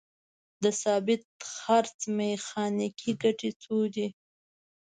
د 0.63 0.65
ثابت 0.81 1.21
څرخ 1.55 1.93
میخانیکي 2.17 3.11
ګټې 3.23 3.49
څو 3.63 3.77
دي؟ 3.93 4.07